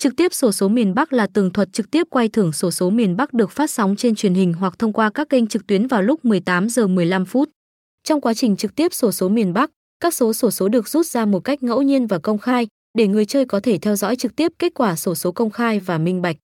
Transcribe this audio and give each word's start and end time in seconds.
Trực 0.00 0.16
tiếp 0.16 0.34
sổ 0.34 0.52
số 0.52 0.68
miền 0.68 0.94
Bắc 0.94 1.12
là 1.12 1.26
tường 1.26 1.52
thuật 1.52 1.72
trực 1.72 1.90
tiếp 1.90 2.06
quay 2.10 2.28
thưởng 2.28 2.52
sổ 2.52 2.70
số 2.70 2.90
miền 2.90 3.16
Bắc 3.16 3.34
được 3.34 3.50
phát 3.50 3.70
sóng 3.70 3.96
trên 3.96 4.14
truyền 4.14 4.34
hình 4.34 4.52
hoặc 4.52 4.78
thông 4.78 4.92
qua 4.92 5.10
các 5.10 5.28
kênh 5.28 5.46
trực 5.46 5.66
tuyến 5.66 5.86
vào 5.86 6.02
lúc 6.02 6.24
18 6.24 6.68
giờ 6.68 6.86
15 6.86 7.24
phút. 7.24 7.50
Trong 8.04 8.20
quá 8.20 8.34
trình 8.34 8.56
trực 8.56 8.74
tiếp 8.74 8.94
sổ 8.94 9.12
số 9.12 9.28
miền 9.28 9.52
Bắc, 9.52 9.70
các 10.00 10.14
số 10.14 10.32
sổ 10.32 10.50
số 10.50 10.68
được 10.68 10.88
rút 10.88 11.06
ra 11.06 11.24
một 11.24 11.40
cách 11.40 11.62
ngẫu 11.62 11.82
nhiên 11.82 12.06
và 12.06 12.18
công 12.18 12.38
khai 12.38 12.66
để 12.98 13.06
người 13.06 13.24
chơi 13.24 13.44
có 13.44 13.60
thể 13.60 13.78
theo 13.78 13.96
dõi 13.96 14.16
trực 14.16 14.36
tiếp 14.36 14.52
kết 14.58 14.74
quả 14.74 14.96
sổ 14.96 15.14
số 15.14 15.32
công 15.32 15.50
khai 15.50 15.80
và 15.80 15.98
minh 15.98 16.22
bạch. 16.22 16.36